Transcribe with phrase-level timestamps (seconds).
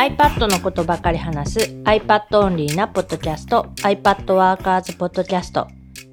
[0.00, 5.68] iPad のことばかり話す iPad オンリーなポッドキャスト iPad Workers ポッドキャスト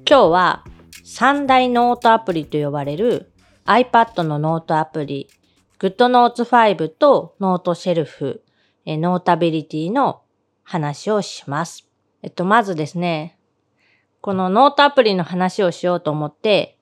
[0.06, 0.64] 今日は
[1.04, 3.32] 三大ノートアプリと呼ばれる
[3.64, 5.30] iPad のノートアプリ
[5.78, 10.20] GoodNotes 5と Noteshelf Notability の
[10.64, 11.88] 話をします。
[12.22, 13.38] えっと、まずですね、
[14.20, 16.76] このノートアプリの話をしようと思って、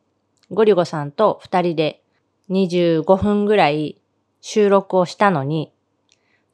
[0.50, 2.02] ゴリゴさんと二人で
[2.50, 4.02] 25分ぐらい
[4.40, 5.72] 収録をしたのに、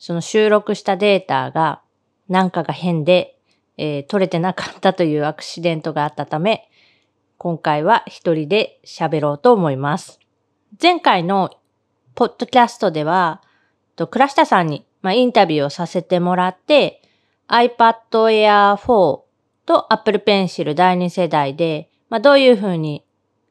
[0.03, 1.81] その収録したデータが
[2.29, 3.39] なんかが変で、
[3.77, 6.69] えー、取れてなかったというアクシデントがあったため、
[7.39, 10.19] 今回は一人で喋ろうと思います。
[10.83, 11.51] 前回の
[12.17, 13.43] ポッドキャストでは、
[13.95, 17.01] と倉下さんに、まあ、インタビューをさせてもらって、
[17.47, 19.21] iPad Air 4
[19.67, 23.05] と Apple Pencil 第2世代で、まあ、どういうふうに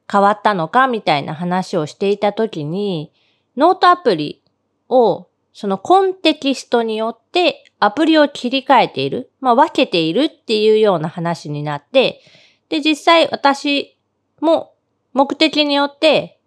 [0.06, 3.10] 変わったのかみたいな話をしていたときに、
[3.56, 4.42] ノートアプリ
[4.90, 12.20] をそのコンテキストによってアプリを切り替えている、まあ、分けているっていうような話になって、
[12.68, 13.96] で、実際私
[14.40, 14.72] も
[15.12, 16.38] 目的によって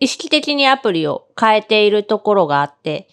[0.00, 3.08] 意識的にアプリを変えているところがあって、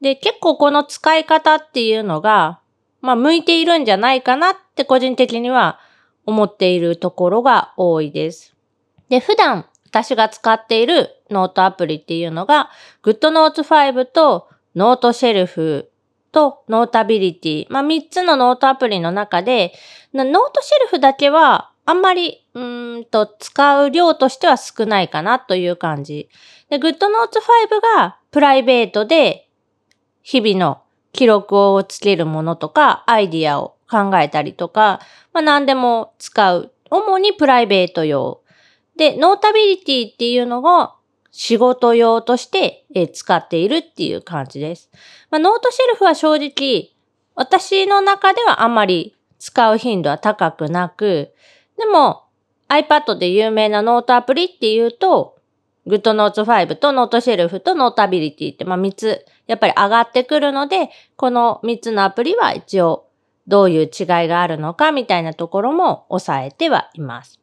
[0.00, 2.60] で、結構この使い方っていうのが、
[3.00, 5.78] まあ、向いているんじゃないかなって個人的には
[6.26, 8.54] 思っているところが多いです。
[9.08, 12.70] で、普段私が使っているノートアプリっていうのが、
[13.02, 15.90] GoodNotes 5と Noteshelf
[16.32, 17.66] と Notability。
[17.70, 19.72] まあ、3つのノートアプリの中で、
[20.12, 22.60] Noteshelf だけはあんまり、う
[22.98, 26.28] んと、使う量としては少ないかなという感じ。
[26.68, 26.98] で、GoodNotes 5
[27.96, 29.48] がプライベートで
[30.22, 30.82] 日々の
[31.12, 35.00] 記録をつけるものとか、アイディアを考えたりとか、
[35.32, 36.72] まあ、何でも使う。
[36.90, 38.42] 主にプライベート用。
[38.96, 40.95] で、 Notability っていうのが
[41.38, 44.88] 仕事用として使っているっていう感じです。
[45.30, 46.94] まあ、 Noteshelf は正直、
[47.34, 51.34] 私の中ではあまり使う頻度は高くなく、
[51.76, 52.22] でも
[52.70, 55.36] iPad で有名なノートアプリっていうと、
[55.86, 63.10] GoodNotes 5と Noteshelf と Notability って、まあ、3つやっぱり上がってくるので、この3つのアプリは一応
[63.46, 63.88] どういう違い
[64.26, 67.40] があるのかみたいなところも押さえてはいます。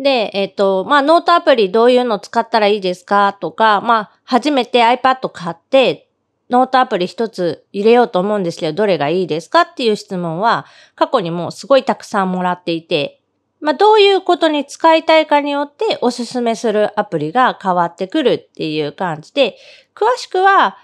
[0.00, 6.08] で、えっ、ー、と、まあ、ノートアプリどういうの使ったらいいですかとか、まあ、初めて iPad 買って、
[6.48, 13.20] ノートアプリ一つ入れようと思うんですけど、どれがいいですかっていう質問は、過去にもすごいたくさんもらっていて、
[13.60, 19.56] まあ、どういうことに使いたいかによっておすすめするアプリが変わってくるっていう感じで、
[19.94, 20.78] 詳しくは、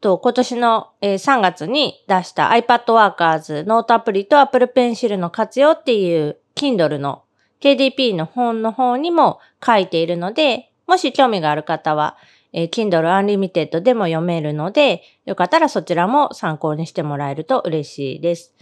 [0.00, 7.24] と今年の3月に出した iPad Workers ノートアプリと Apple Pencil の活用っていう Kindle の
[7.60, 12.16] KDP の本の方にも書いているので、もし興味がある方は、
[12.52, 18.54] えー、Kindle Unlimited でも読めるので、よかったらそちらも参考にしてもらえると嬉しいです。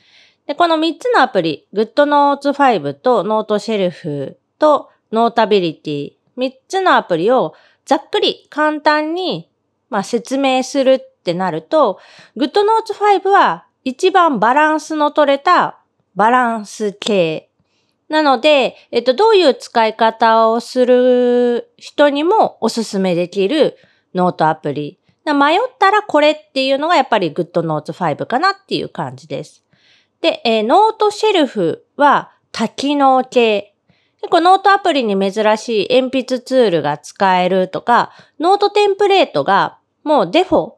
[0.47, 7.55] で、この3つのアプリ、GoodNotes 5と Note Shelf と Notability、3つのアプリを
[7.85, 9.51] ざっくり簡単に、
[9.91, 11.99] まあ、説明するってなると、
[12.37, 15.81] GoodNotes 5は一番バランスの取れた
[16.15, 17.51] バランス系
[18.13, 23.79] なので、えっと、どういう使い方をする人にもおすすめできる
[24.15, 24.99] ノートアプリ。
[25.25, 29.65] 迷ったらこれっていうのがやっぱり GoodNotes 5かなっていう感じです。
[30.21, 33.75] で、えー、 Noteshelf は多機能系。
[34.21, 40.73] 結構ノートアプリに珍しい鉛筆ツールが使えるとか、ノートテンプレートがもうデフォ、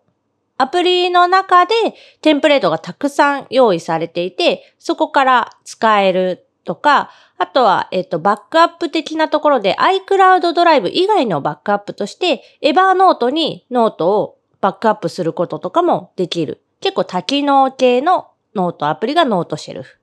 [0.57, 1.75] アプリの中で
[2.21, 16.63] テンプレートがたくさん用意されていて、そこから使えるとか、あとは、えっと、バックアップ的なところで iCloud ドライブ以外のバックアップとして、 Evernote にノートをバックアップすることとかもできる。
[16.81, 19.99] 結構多機能系のノートアプリが Noteshelf。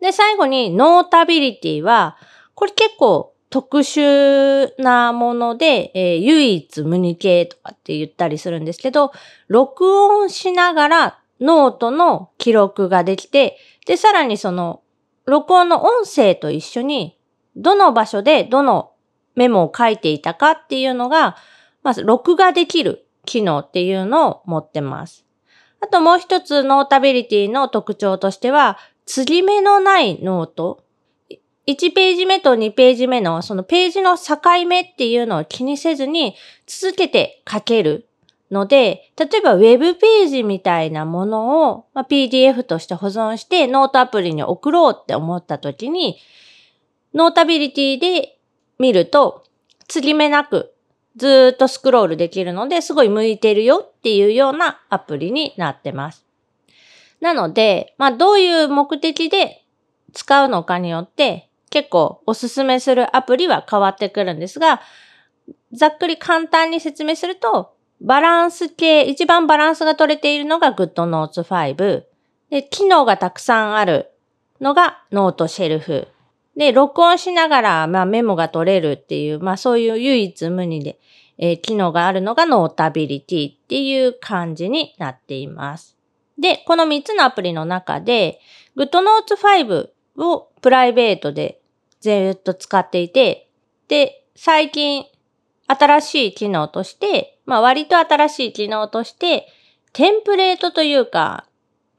[0.00, 2.16] で、最後に Notability は、
[2.54, 9.12] これ結構特殊なもので、えー、唯一無二系とかって言ったりするんですけど、
[9.48, 14.82] 録音しながらノートの記録ができて、で、さらにその
[15.26, 17.18] 録音の音声と一緒に、
[17.56, 18.92] どの場所でどの
[19.34, 21.36] メモを書いていたかっていうのが、
[21.82, 25.24] まず録画できる機能っていうのを持ってます。
[25.80, 30.84] あともう一つ Notability の特徴としては、継ぎ目のないノート。
[31.66, 34.36] 1ページ目と2ページ目のそのページの境
[34.66, 36.34] 目っていうのを気にせずに
[36.66, 38.08] 続けて書ける
[38.52, 46.18] ので、例えば Web ページみたいなものを、まあ、PDF として保存してノートアプリに送ろうって思った時に、
[47.14, 48.38] Notability で
[48.78, 49.44] 見ると、
[49.88, 50.74] 継ぎ目なく
[51.16, 56.24] ずっとスクロールできるので、すごい向いてるよっていうようなアプリになってます。
[57.20, 59.64] なので、まあどういう目的で
[60.12, 64.82] 使うのかによって結構おすすめするアプリは変わってくるんですが、
[65.72, 72.02] ざっくり簡単に説明すると、バランス系、一番バランスが取れているのが GoodNotes 5。
[72.50, 74.10] で、機能がたくさんある
[74.60, 76.08] のがノートシェルフ。
[76.56, 80.98] で、録音しながら、まあ、メモが取れるっていう、まあそういう唯一無二で、
[81.38, 85.96] えー、機能があるのがノータビリティっていう感じになっています。
[86.36, 88.40] で、この3つのアプリの中で、
[88.76, 91.60] GoodNotes 5をプライベートで
[92.00, 93.48] ずっと使っていて、
[93.86, 95.04] で、最近
[95.68, 99.46] 新しい機能として、まあ割と新しい機能として、
[99.92, 101.46] テンプレートというか、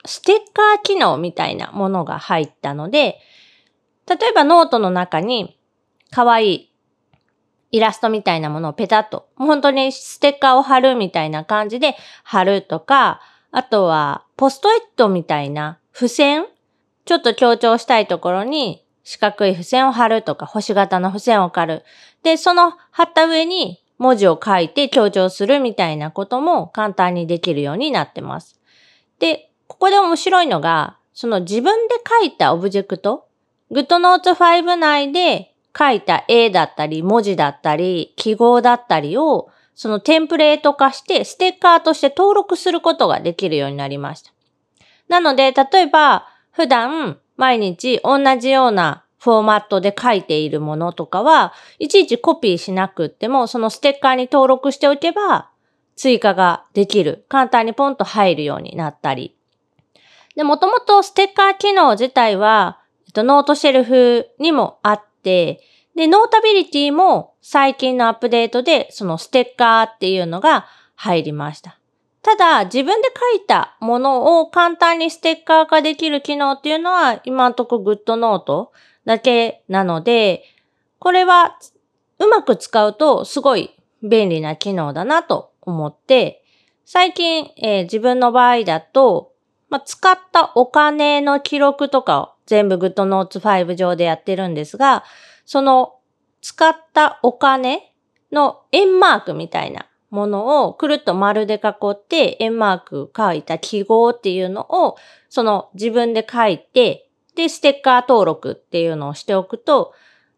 [0.06, 3.20] ステッカー機能みたいなものが入ったので、
[4.08, 5.58] 例えばノートの中に
[6.12, 6.74] 可愛い
[7.72, 16.46] イラストみたいなものをペタッと、本当にステッカーを貼るみたいな感じで貼るとか、あとはポストイットみたいな付箋
[17.06, 21.84] ちょっと強調したいところに四角い付箋を貼るとか、星型の付箋を貼る。
[22.24, 28.60] で、その貼った上に文字を書いて強調するみたいなことも簡単にできるようになってます。
[29.20, 33.30] で、ここで面白いのが、その自分で書いたオブジェクト、
[33.72, 44.34] GoodNotes 5内で書いた絵だったり、文字だったり、記号だったりを、そのテンプレート化してステッカーとして登録することができるようになりました。
[45.08, 55.50] なので、例えば、普段毎日同じようなフォーマットで書いているものとかは、いちいちコピーしなくっても、そのステッカーに登録しておけば、
[55.96, 57.24] 追加ができる。
[57.30, 59.38] 簡単にポンと入るようになったり。
[60.36, 65.62] で、もともとステッカー機能自体は、えっと、 Noteshelf にもあって、
[65.96, 70.66] で、 Notability も最近のアップデートで、そのステッカーっていうのが
[70.96, 71.80] 入りました。
[72.24, 78.68] ただ、自分で書いたものを簡単にステッカー化できる機能っていうのは、今んとこ GoodNote
[79.06, 80.44] だけなので、
[81.00, 81.58] これは
[82.20, 86.44] うまく使うとすごい便利な機能だなと思って、
[86.86, 89.34] 最近、えー、自分の場合だと、
[89.70, 95.04] まあ、使ったお金の記録とかを全部 GoodNotes 5上でやってるんですが、
[95.46, 95.96] その
[96.42, 97.94] 使ったお金
[98.32, 104.96] の円マークみたいなものをくるっと丸で囲って円マーク書いた記号っていうのを
[105.30, 109.94] その自分で書いてで、ステッカー登録っていうのをしておくと、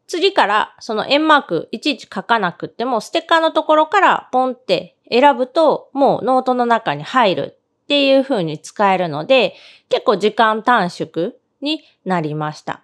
[0.08, 9.56] 次からその円マークいちいち書かなくっても、ステッカーのところからポンって選ぶと、もうノートの中に入るっていう風に使えるので、
[9.90, 12.82] 結構時間短縮になりました。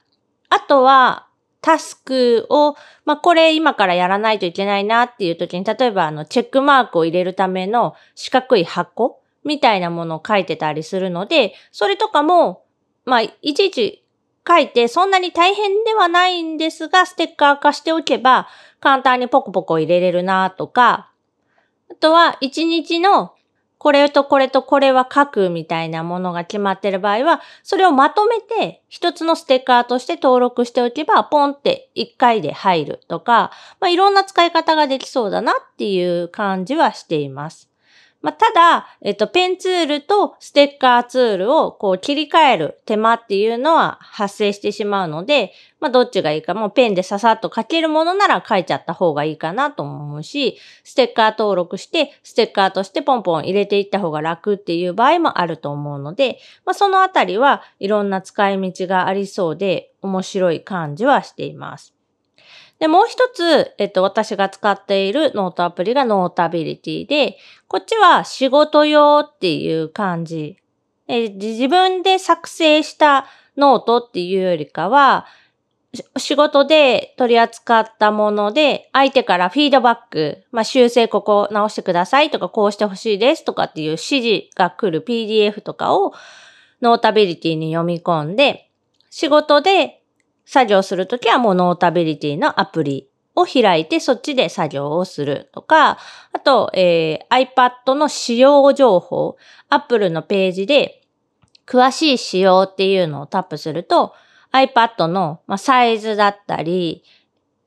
[0.49, 1.27] あとは、
[1.61, 2.75] タスクを、
[3.05, 12.65] まあ、これ今からやらないといけないなっていう時に、例えばあの、チェックマークを入れるための四角い箱みたいなものを書いてたりするので、それとかも、
[13.05, 14.00] まあ、いちいち
[14.47, 18.47] 書いてそんなに大変ではないんですが、ステッカー化しておけば
[18.79, 21.11] 簡単にポコポコ入れれるなとか、
[21.89, 23.35] あとは一日の
[23.81, 37.70] これとこれとこれは書くみたいなものが決まってる場合は、それをまとめて一つのステッカーとして登録しておけば、ポンって一回で入るとか、まあ、いろんな使い方ができそうだなっていう感じはしています。
[38.21, 62.00] まあ、ただ、えっと、ペンツールとステッカーツールをこう切り替える手間っていうのは発生してしまうので、まあ、どっちがいいか、もうペンでささっと書けるものなら書いちゃった方がいいかなと思うし、ステッカー登録して、ステッカーとしてポンポン入れていった方が楽っていう場合もあると思うので、まあ、そのあたりはいろんな使い道がありそうで面白い感じはしています。
[62.81, 70.57] で、もう一つ、えっと、私が使っているノートアプリが Notability で、こっちは仕事用っていう感じ。
[71.07, 75.27] え自分で作成したノートっていうよりかは、
[76.17, 86.13] 仕事で取り扱ったもので、相手からフィードバック、まあ、修正ここ直してくださいとか、こうしてほしいですとかっていう指示が来る PDF とかを
[86.81, 88.71] Notability に読み込んで、
[89.11, 90.00] 仕事で
[90.51, 95.97] 作業するときはもう Notability のアプリを開いてそっちで作業をするとか、
[96.33, 99.37] あと、えー、iPad の使用情報、
[99.69, 101.03] Apple のページで
[101.65, 104.13] 詳しい仕様っていうのをタップすると
[104.51, 107.05] iPad の、ま、サイズだったり、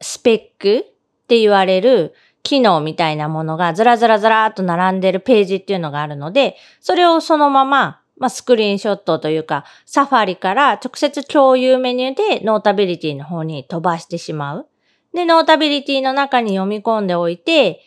[0.02, 0.82] スペックっ
[1.26, 2.12] て言われる
[2.42, 14.66] 機能みたいなものがずらずらずらーっと並んでるページっていうのがあるので、それをそのまままあ、スクリーンショットというか、サファリから直接共有メニューでノータビリティの方に飛ばしてしまう。
[15.12, 17.80] で、 Notability の中に読み込んでおいて、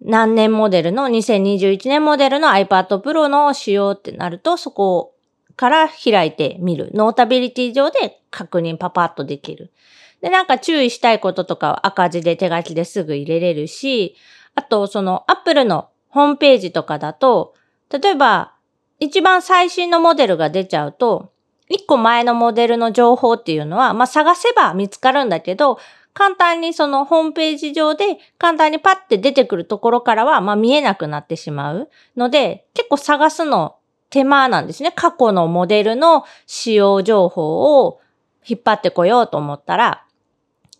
[0.00, 5.14] 何年モデルの2021年モデルの iPad Pro の仕様ってなると、そこ
[5.56, 6.90] から開いてみる。
[6.94, 9.72] Notability 上で確認パパッとできる。
[10.20, 14.16] で、なんか注意したいこととか赤字で手書きですぐ入れれるし、
[14.54, 17.54] あと、その Apple のホームページとかだと、
[17.90, 18.55] 例えば、
[18.98, 21.30] 一番最新のモデルが出ちゃうと、
[21.68, 25.78] 一個前のモデルの情報っていうのは、まあ、探せば見つかるんだけど、
[26.14, 33.76] 簡単にそのホームページ上で簡単にパッて出てくるところからは、まあ、見えなくなってしまうので、結構探すの
[34.08, 34.92] 手間なんですね。
[34.94, 38.00] 過去のモデルの使用情報を
[38.46, 40.04] 引っ張ってこようと思ったら、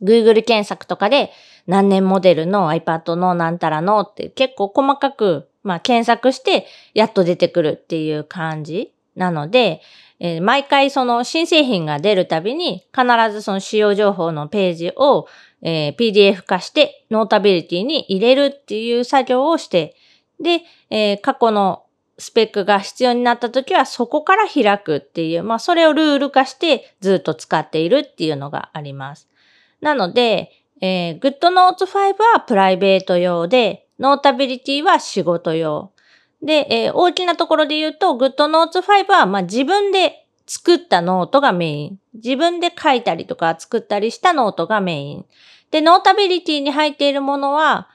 [0.02, 1.32] Google 検索とかで
[1.66, 9.80] 何年モデルの iPad のなんたらのって結構細かく、まあ、検索してやっと出てくるっていう感じなので、
[10.20, 15.26] えー、毎回その新製品が出るたびに必ずその仕様情報のページを、
[15.62, 19.96] えー、PDF 化して Notability に入れるっていう作業をして、
[20.40, 21.82] で、えー、過去の
[22.18, 29.28] スペックが必要になった時はそこから開くっていう、まあそれをルール化してずっと使っているっていうのがあります。
[29.80, 35.92] なので、えー、GoodNotes 5はプライベート用で、 Notability は仕事用。
[36.42, 41.98] で、えー、大きなところで言うと、GoodNotes 5は、まあ、自分で作ったノートがメイン。
[42.14, 45.26] 自分で書いたりとか作ったりしたノートがメイン。
[45.70, 47.88] で、 Notability に入っているものは、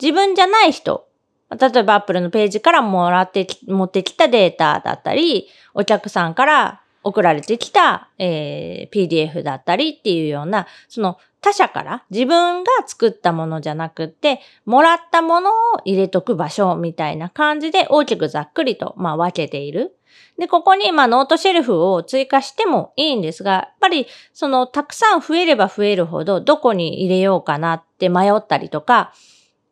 [0.00, 1.06] 自分じゃない人。
[1.50, 15.54] 例えば Apple のページからもらって持ってきたデータだったり、お客さんから送られてきた、えー、PDF だったりっていうような、その他者から自分が作ったものじゃなくて、もらったものを
[15.84, 19.96] 入れとく場所みたいな感じで大きくざっくりと、まあ、分けている。
[20.38, 29.12] で、ここに、まあ、ノートシェルフを追加してもいいんですが、やっぱり、その、たくさん増えれば増えるほど、どこに入れようかなって迷ったりとか、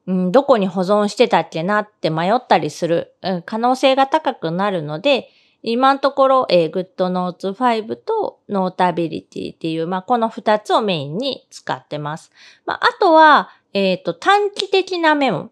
[0.07, 5.29] うん、どこに保存してたっけなって迷ったりする、うん、可能性が高くなるので、
[5.63, 12.31] 今のところ、えー、GoodNotes 5と Notability っていう、まあ、この二つをメインに使ってます。
[12.65, 15.51] まあ、あとは、えっ、ー、と、短期的なメモ。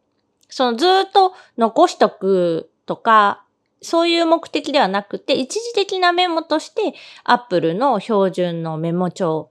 [0.48, 3.44] そのずっと残しとくとか、
[3.82, 6.94] そういう目的ではなくて、一時的なメモとして
[7.24, 9.50] Apple の標準のメモ帳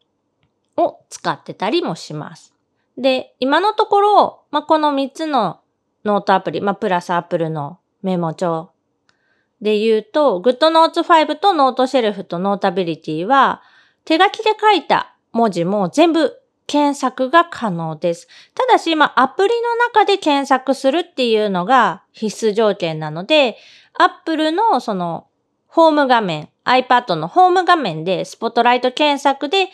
[0.78, 2.54] を使ってたりもします。
[2.98, 5.60] で、今のところ、まあ、この3つの
[6.06, 8.72] ノートアプリ、まあ、プラス Apple のメモ帳
[9.66, 13.62] で言うと、GoodNotes 5と NoteShelf と Notability は、
[14.06, 18.28] 手書きで書いた文字も全部検索が可能です。
[18.54, 23.58] ただし、今、アプリの中で検索するっていうのが必須条件なので、
[23.96, 25.28] Apple のその、
[25.68, 29.70] ホーム画面、iPad のホーム画面で Spotlight 検索で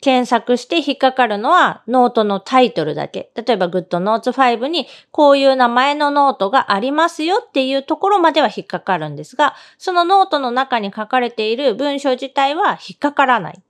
[0.00, 3.30] 検索して引っかかるのはノートのタイトルだけ。
[3.34, 13.62] 例えば GoodNotes 5にこういう名前のノートがありますよっていうところまでは引っかかるんですが、そのノートの中に書かれている文章自体は引っかからない。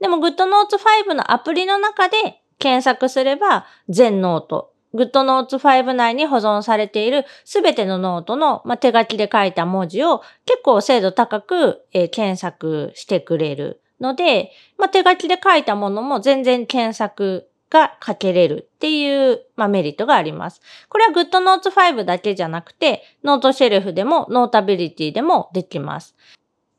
[0.00, 13.80] でも GoodNotes 5のアプリの中で検索すれば全ノート、GoodNotes 5内に保存されているすべてのノートの、まあ、手書きで書いた文字を結構精度高く、えー、検索してくれる。
[14.00, 20.62] ので、まあ、手書きで書いたものも全然検索がかけれるっていう、まあ、メリットがあります。
[20.88, 26.14] これは GoodNotes 5だけじゃなくて、 Noteshelf でも、 Notability でもできます。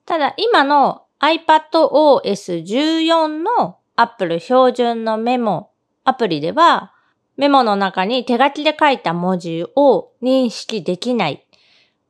[0.05, 5.71] ただ、今の iPadOS14 の Apple 標準のメモ
[6.03, 6.91] アプリでは、
[7.37, 11.45] メモの中に手書きで書いた文字を認識できない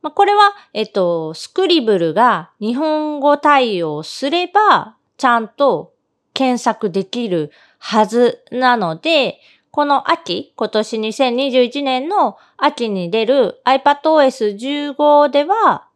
[0.06, 5.94] まあ、これは、えっと、スクリブルが日本語対応すれば、ちゃんと
[6.34, 15.88] 検索できるはずなので、この秋、今年2021年の秋に出る iPadOS15 では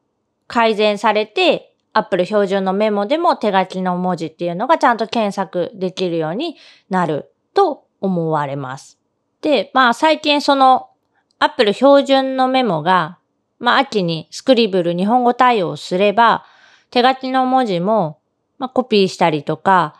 [0.47, 6.57] 改善されて、Apple 標準のメモでも手書きの文字っていうのがちゃんと検索できるように
[6.89, 8.99] なると思われます。
[9.41, 10.91] で、まあ最近その
[11.39, 13.21] Apple 標準のメモが
[13.61, 16.45] まあ、秋にスクリブル日本語対応すれば、
[16.91, 18.20] 手書きの文字も、
[18.61, 19.97] まあ、コピーしたりとか、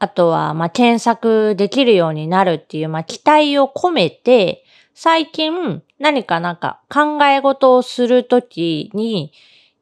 [0.00, 4.64] あとは、まあ、検索できるようになるっていう、まあ、期待を込めて、
[4.94, 9.32] 最近何かなんか考え事をするときに、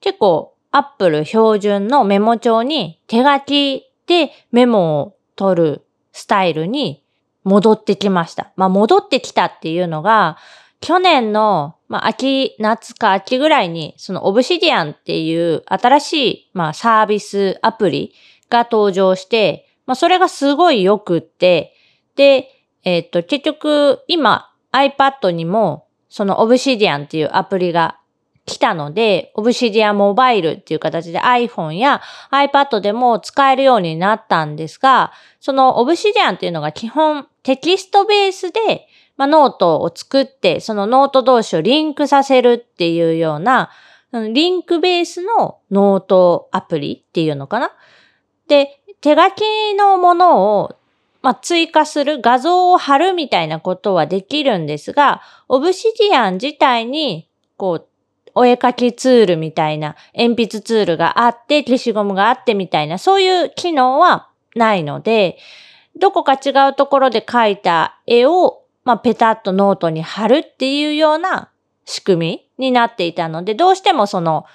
[0.01, 7.03] 結構 Apple 標準のメモ帳に手書きでメモを取るスタイルに
[7.45, 8.53] 戻ってきました。
[8.57, 10.37] まあ戻ってきたっていうのが、
[10.81, 18.15] 去年の、まあ、秋、夏か秋ぐらいに、そのオブシディアンっていう新しい、まあ、サービスアプリ
[18.51, 21.75] が登場して、まあ、それがすごい良くって、
[22.15, 22.51] で、
[22.85, 27.99] えっ、ー、と、結局、今、iPad にもその Obsidian っていうアプリが
[28.47, 38.88] 来たので、Obsidian モバイルっていう形で iPhone や iPad でも使えるようになったんですが、その Obsidian っていうのが基本テキストベースで、
[39.19, 43.69] まあ、ノートを作って、そのノート同士をリンクさせるっていうような、
[44.33, 47.73] リンクベースのノートアプリっていうのかな？
[48.47, 50.77] で、手書きのものを、
[51.21, 57.87] まあ、追加する画像を貼るみたいなことはできるんですが、Obsidian 自体に、こう、
[58.35, 65.39] お絵描きツールみたいな、鉛筆ツールがあって、消しゴムがあってみたいな、そういう機能はないので、
[65.97, 71.51] どこか違うところで描いた絵を、まあ、ペタッとノートに貼るっていうような
[71.85, 74.47] 仕組みになっていたので、どうしてもその、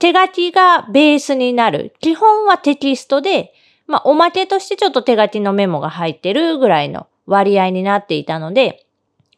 [0.00, 1.94] 手書きがベースになる。
[2.00, 3.54] 基本はテキストで、
[3.86, 8.88] まあ、おまけとしてちょっと手書きのメモが入ってるぐらいの割合になっていたので、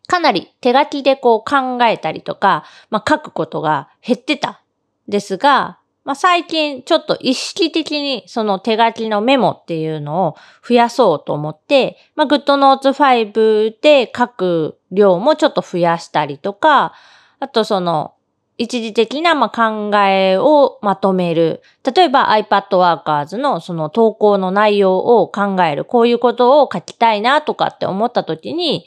[0.06, 4.62] かなり手書きでこう考えたりとか、まあ、書くことが減ってた。
[5.08, 16.92] ですが、まあ、最近ちょっと意識的にその手書きのメモっていうのを増やそうと思って、まあ、GoodNotes 5で書く量もちょっと増やしたりとか、
[17.38, 18.14] あとその
[18.58, 21.62] 一時的なま考えをまとめる。
[21.94, 25.84] 例えば iPad Workers のその投稿の内容を考える。
[25.84, 28.86] こういうことを書きたいなとかって思った時に、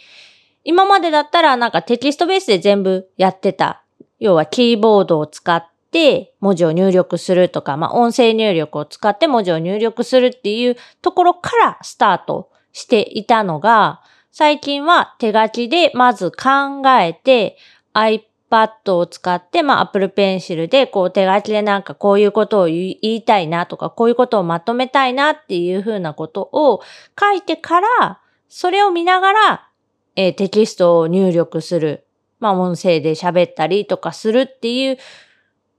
[0.64, 3.84] 今までだったらなんかテキストベースで全部やってた。
[4.20, 5.66] 要はキーボードを使っ
[5.96, 14.02] て文字を入力するとか、まあ音声入力を使って文字を入力するっていうところからスタートしていたのが、
[14.34, 17.58] 最近は手書きでまず考えて
[17.94, 26.82] iPad を使って、まあ Apple Pencil でこう手書きでなんかこういうことを言いたいなとか、こういうことをまとめたいなっていうふうなことを
[27.18, 29.70] 書いてから、それを見ながら
[30.16, 32.06] えー、テキストを入力する。
[32.40, 34.98] まあ、音声で喋ったりとかするっていう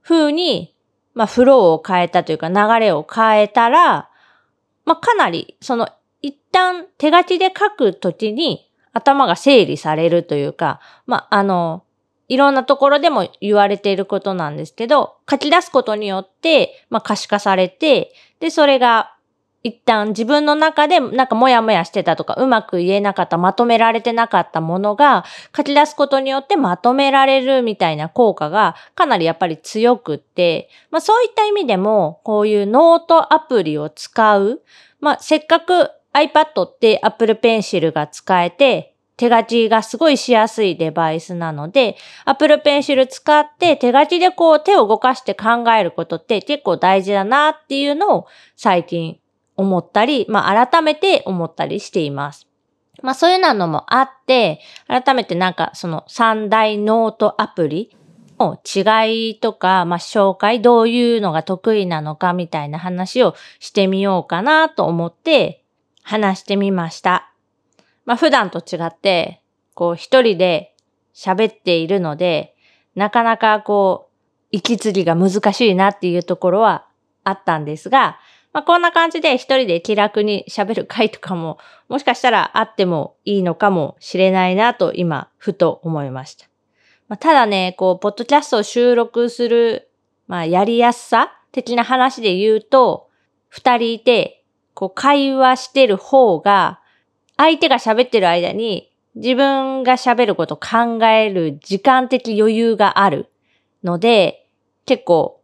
[0.07, 0.73] 風に、
[1.13, 4.09] まあ、フローを変えたというか流れを変えたら、
[4.85, 5.89] まあ、かなり、その、
[6.21, 11.83] 一旦手書きで書くときに頭が整理されるというか、まあ、あの、
[12.29, 19.16] いろんなところでも言われていることなんですけど、書き出すことによって、まあ、可視化されて、で、それが
[19.67, 25.25] 一旦自分の中でなんかモヤモヤしてたとかうまく言えなかった、まとめられてなかったものが
[25.55, 34.61] 書き出すことによってまとめられるみたいな効果がかなりやっぱり強くって、まあそういった意味でもこういうノートアプリを使う、
[34.99, 49.19] まあせっかく iPad って Apple Pencil が使えて手書きがすごいしやすいデバイスなので、Apple Pencil 使って手書きでこう手を動かして考えることって結構大事だなっていうのを最近
[49.57, 52.47] 思ったり、まあ改めて思ったりしています。
[53.01, 57.95] まあそういうのもあって、改めてなんかその三大ノートアプリ
[58.39, 65.63] の違いとか、まあ紹介、どういうのが得意なのかみたいな話をしてみようかなと思って
[66.03, 67.31] 話してみました。
[68.05, 69.41] まあ普段と違って、
[69.73, 70.75] こう一人で
[71.13, 72.55] 喋っているので、
[72.95, 74.13] なかなかこう、
[74.51, 76.87] 息継ぎが難しいなっていうところは
[77.23, 78.17] あったんですが、
[78.53, 81.57] まあ、こんな感じで一人で気楽に喋る回とかも、
[81.89, 86.47] もしかしたらあってもいいのかもしれないなと今、ふと思いました。
[87.07, 89.89] まあ、ただね、こう、ポッドキャストを収録する、
[90.27, 93.09] まあ、やりやすさ的な話で言うと、
[93.49, 96.81] 二人いて、こう、会話してる方が、
[97.37, 103.31] 相手が喋ってる間に、自分が喋ること考える時間的余裕がある
[103.83, 104.47] ので、
[104.85, 105.41] 結構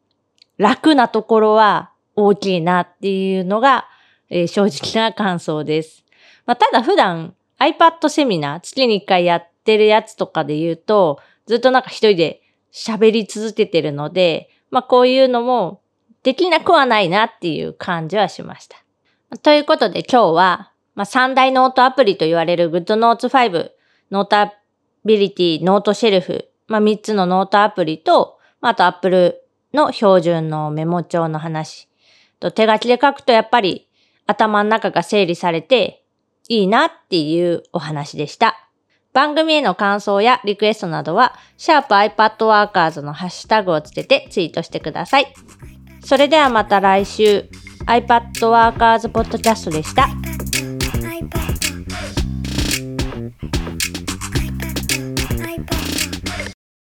[0.58, 3.88] 楽なところは大きいなっていうのが、
[4.30, 6.04] えー、正直な感想です。
[6.46, 15.82] まあ、ただ普段 iPad セミナー月に一回やってるやつとかで言うと、ずっとなんか一人で喋り続けてるので、まあこういうのも
[16.24, 18.78] できなくはないなっていう感じはしました。
[19.42, 23.72] ということで今日は、まあ、三大ノートアプリと言われる GoodNotes 5、
[24.12, 29.42] Notability、 Noteshelf、まあ、3つのノートアプリと、あと Apple
[29.74, 31.90] の標準のメモ帳の話、
[32.44, 33.88] と手書きで書くとやっぱり
[34.28, 36.04] 頭の中が整理されて
[36.50, 38.60] いいなっていうお話でした。
[39.14, 45.34] 番組への感想やリクエストなどは、シャープ ipadworkers のハッシュタグをつけてツイートしてください。
[46.04, 47.48] それではまた来週、
[47.86, 50.08] iPadWorkers Podcast でした。